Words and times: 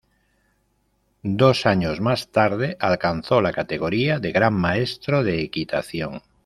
Dos 1.21 1.67
años 1.67 2.01
más 2.01 2.29
tarde 2.31 2.75
alcanzó 2.79 3.39
la 3.39 3.53
categoría 3.53 4.17
de 4.17 4.31
Gran 4.31 4.55
Maestro 4.55 5.23
de 5.23 5.43
Equitación. 5.43 6.23